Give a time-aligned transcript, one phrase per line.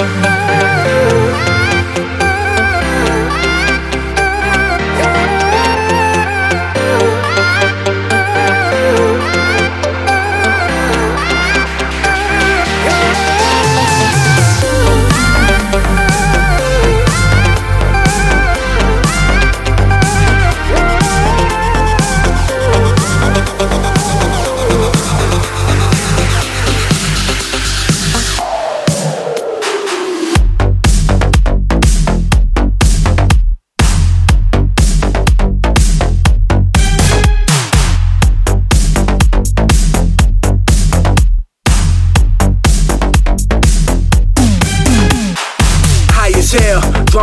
[0.00, 0.27] as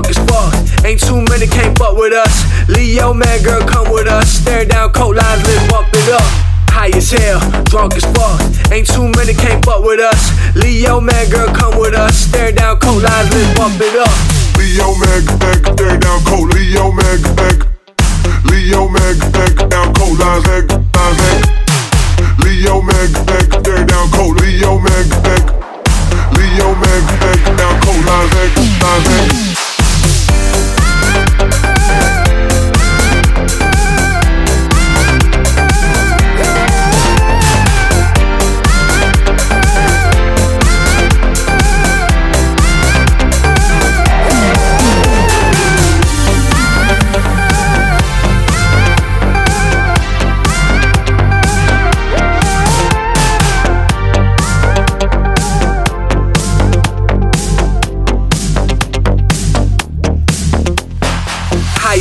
[0.00, 0.84] drunk as fuck.
[0.84, 2.68] Ain't too many can't fuck with us.
[2.68, 4.28] Leo, man, girl, come with us.
[4.28, 6.22] Stare down coat lines, let's bump it up.
[6.70, 8.40] High as hell, drunk as fuck.
[8.72, 10.30] Ain't too many can't fuck with us.
[10.56, 12.16] Leo, man, girl, come with us.
[12.16, 14.14] Stare down coat lines, let's bump it up.
[14.56, 16.19] Leo, man, back, stare down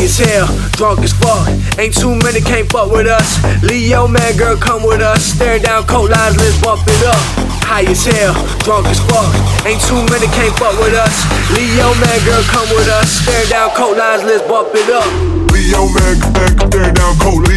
[0.10, 1.46] as hell, drunk as fuck.
[1.78, 3.38] Ain't too many can't fuck with us.
[3.62, 5.24] Leo, man, girl, come with us.
[5.24, 7.22] Stare down coat lines, let's bump it up.
[7.62, 8.34] High as hell,
[8.66, 9.30] drunk as fuck.
[9.66, 11.14] Ain't too many can't fuck with us.
[11.54, 13.22] Leo, man, girl, come with us.
[13.22, 15.06] Stare down coat lines, let's bump it up.
[15.54, 17.46] Leo, man, back, stare down coat.
[17.46, 17.49] Leo,